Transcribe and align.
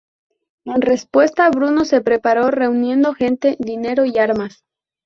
En 0.65 0.81
respuesta, 0.81 1.47
Bruno 1.51 1.85
se 1.85 2.01
preparó 2.01 2.49
reuniendo 2.49 3.13
gente, 3.13 3.55
dinero 3.59 4.03
y 4.03 4.17
armas. 4.17 4.63